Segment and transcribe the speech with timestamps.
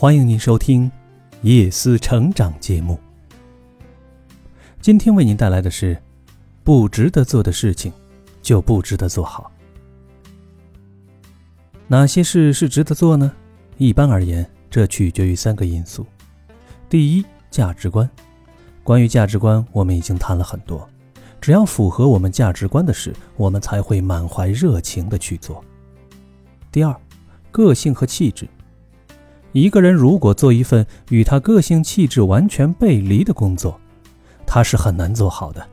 [0.00, 0.88] 欢迎您收听
[1.42, 2.96] 《夜思成长》节目。
[4.80, 6.00] 今天为您带来的是：
[6.62, 7.92] 不值得做的事情，
[8.40, 9.50] 就不值得做好。
[11.88, 13.32] 哪些事是值得做呢？
[13.76, 16.06] 一般而言，这取决于三个因素。
[16.88, 18.08] 第一，价值观。
[18.84, 20.88] 关于价值观，我们已经谈了很多。
[21.40, 25.60] 只要符合我们价值观的事，我们才会满怀热情的去做。
[26.70, 26.96] 第二，
[27.50, 28.48] 个性和气质。
[29.52, 33.78] 一个人如果做一份与他个性气质完全背离的工作，
[34.46, 35.66] 他是很难做好的。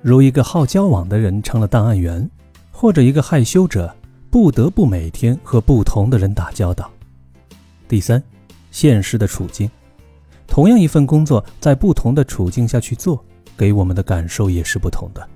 [0.00, 2.28] 如一个好交往的人成了档案员，
[2.70, 3.94] 或者一个害羞者
[4.30, 6.90] 不得不每天和不同的人打交道。
[7.88, 8.22] 第三，
[8.70, 9.70] 现实的处境。
[10.46, 13.22] 同样一份工作，在不同的处境下去做，
[13.56, 15.26] 给我们的感受也是不同的。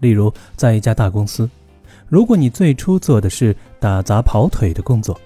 [0.00, 1.48] 例如，在一家大公司，
[2.08, 5.18] 如果你最初做的是打杂跑腿的工作，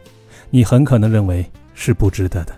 [0.50, 1.44] 你很可能认为
[1.78, 2.52] 是不值得的。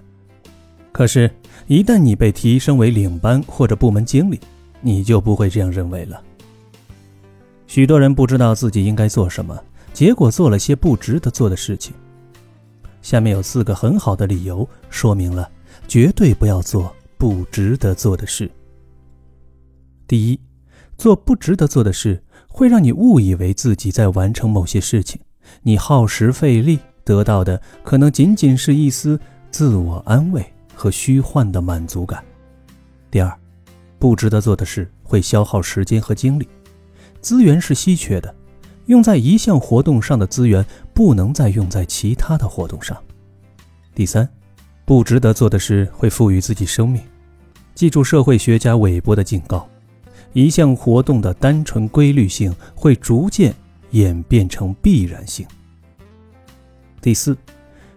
[0.90, 1.30] 可是，
[1.66, 4.40] 一旦你被提升为领班或者部门经理，
[4.80, 6.20] 你就不会这样认为了。
[7.66, 9.62] 许多人不知道自己应该做什么，
[9.92, 11.94] 结果做了些不值得做的事情。
[13.02, 15.48] 下面有四个很好的理由，说明了
[15.86, 18.50] 绝对不要做不值得做的事。
[20.08, 20.40] 第一，
[20.96, 25.20] 做不值得做的事会让你误以为自己在完成某些事情，
[25.62, 26.78] 你耗时费力。
[27.10, 29.18] 得到的可能仅仅是一丝
[29.50, 32.22] 自我安慰和虚幻的满足感。
[33.10, 33.36] 第二，
[33.98, 36.46] 不值得做的事会消耗时间和精力，
[37.20, 38.32] 资源是稀缺的，
[38.86, 42.96] 用在一项活动上的资源不能再用在其他的活动上。
[43.92, 44.28] 第三，
[44.84, 47.02] 不值得做的事会赋予自己生命。
[47.74, 49.68] 记住社会学家韦伯的警告：
[50.32, 53.52] 一项活动的单纯规律性会逐渐
[53.90, 55.44] 演变成必然性。
[57.00, 57.36] 第四，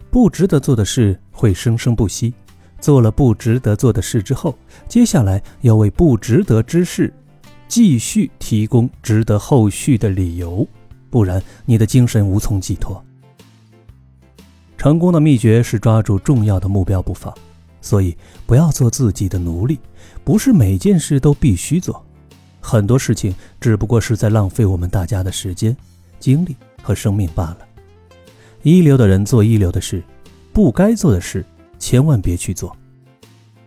[0.09, 2.33] 不值得做的事会生生不息。
[2.79, 4.57] 做了不值得做的事之后，
[4.89, 7.13] 接下来要为不值得之事
[7.67, 10.67] 继续提供值得后续的理由，
[11.09, 13.01] 不然你的精神无从寄托。
[14.77, 17.33] 成功的秘诀是抓住重要的目标不放，
[17.79, 19.79] 所以不要做自己的奴隶。
[20.25, 22.05] 不是每件事都必须做，
[22.59, 25.73] 很多事情只不过是在浪费我们大家的时间、
[26.19, 27.59] 精力和生命罢了。
[28.63, 30.01] 一流的人做一流的事，
[30.53, 31.45] 不该做的事
[31.77, 32.75] 千万别去做。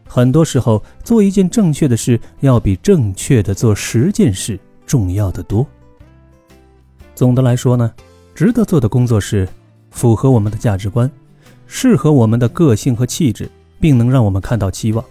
[0.08, 5.66] 很多时候，做一件正确的事，要比正确的做十件事重要的多。
[7.14, 7.92] 总的来说呢，
[8.34, 9.46] 值得做的工作是
[9.90, 11.10] 符合我们的价值观，
[11.66, 15.04] 适合我们的个性和气质，并能让我们看到期望。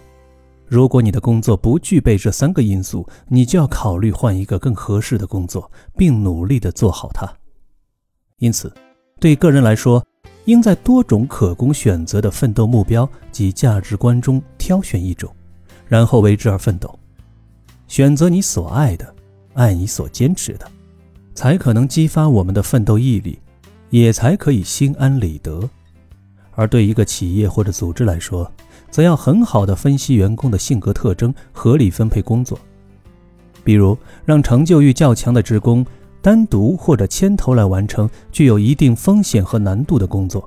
[0.66, 7.32] 如果你的工作不具备这三个因素，你就要考虑换一个更合适的工作，并努力的做好它。
[8.38, 8.72] 因此。
[9.18, 10.04] 对个人来说，
[10.44, 15.34] 应在多种可供选择的奋斗目标及价值观中挑选一种，
[15.88, 16.98] 然后为之而奋斗。
[17.88, 19.14] 选择你所爱的，
[19.54, 20.70] 爱你所坚持的，
[21.34, 23.38] 才可能激发我们的奋斗毅力，
[23.88, 25.66] 也才可以心安理得。
[26.54, 28.50] 而对一个企业或者组织来说，
[28.90, 32.58] 则要很好的分析员工的性格特征，合理分配工作。
[33.64, 33.96] 比如，
[34.26, 35.84] 让成就欲较强的职工。
[36.26, 40.44] 单独或者牵头来完成具有一定风险和难度的工作，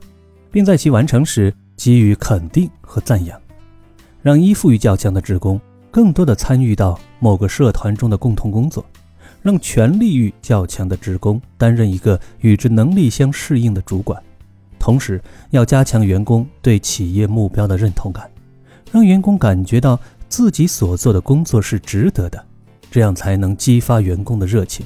[0.51, 3.40] 并在其完成时给予肯定和赞扬，
[4.22, 5.57] 让依附欲较强的职工
[5.89, 8.84] 更多的参与到某个社团中的共同工作，
[9.41, 14.22] 让权力欲较强的职工担任一个与之能力相适应的主管，
[14.79, 18.29] 同时要加强员工对企业目标的认同感，
[18.91, 19.97] 让员工感觉到
[20.28, 22.45] 自己所做的工作是值得的，
[22.91, 24.85] 这样才能激发员工的热情。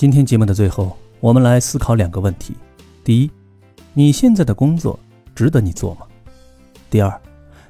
[0.00, 2.56] 今天节目的最后，我们来思考两个问题：
[3.04, 3.30] 第一，
[3.92, 4.98] 你现在的工作
[5.34, 6.06] 值得你做吗？
[6.88, 7.20] 第二，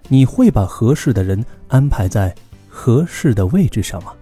[0.07, 2.33] 你会把合适的人安排在
[2.69, 4.13] 合适的位置上吗？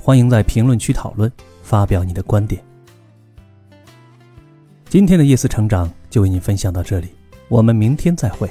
[0.00, 1.30] 欢迎在评论区讨论，
[1.62, 2.64] 发表你的观点。
[4.88, 7.08] 今天的夜思成长就为你分享到这里，
[7.48, 8.48] 我们明天再会。